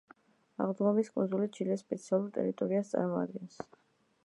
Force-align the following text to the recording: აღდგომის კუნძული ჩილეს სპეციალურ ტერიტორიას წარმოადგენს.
აღდგომის 0.63 1.11
კუნძული 1.17 1.49
ჩილეს 1.59 1.85
სპეციალურ 1.85 2.27
ტერიტორიას 2.39 2.93
წარმოადგენს. 2.97 3.63